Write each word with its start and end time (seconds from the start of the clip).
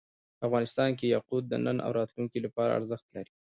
افغانستان 0.47 0.89
کې 0.97 1.05
یاقوت 1.15 1.43
د 1.47 1.53
نن 1.65 1.77
او 1.85 1.91
راتلونکي 1.99 2.39
لپاره 2.45 2.75
ارزښت 2.79 3.05
لري. 3.15 3.31